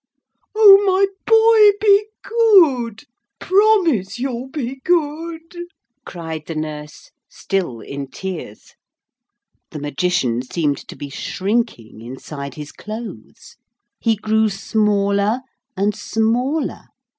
[0.55, 3.03] 'Oh, my boy be good!
[3.39, 5.55] Promise you'll be good,'
[6.07, 8.73] cried the nurse, still in tears.
[9.69, 13.57] The Magician seemed to be shrinking inside his clothes.
[13.99, 15.41] He grew smaller
[15.77, 16.85] and smaller.